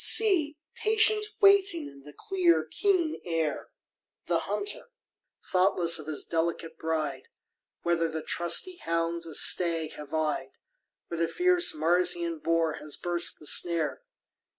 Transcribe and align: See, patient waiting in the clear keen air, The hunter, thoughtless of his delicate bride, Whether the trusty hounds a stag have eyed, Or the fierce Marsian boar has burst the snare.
See, 0.03 0.57
patient 0.81 1.27
waiting 1.41 1.87
in 1.87 2.01
the 2.01 2.11
clear 2.11 2.65
keen 2.67 3.21
air, 3.23 3.69
The 4.25 4.39
hunter, 4.39 4.89
thoughtless 5.51 5.99
of 5.99 6.07
his 6.07 6.25
delicate 6.25 6.79
bride, 6.79 7.27
Whether 7.83 8.09
the 8.09 8.23
trusty 8.23 8.77
hounds 8.77 9.27
a 9.27 9.35
stag 9.35 9.93
have 9.97 10.11
eyed, 10.11 10.53
Or 11.11 11.17
the 11.17 11.27
fierce 11.27 11.75
Marsian 11.75 12.39
boar 12.39 12.77
has 12.79 12.97
burst 12.97 13.37
the 13.37 13.45
snare. 13.45 14.01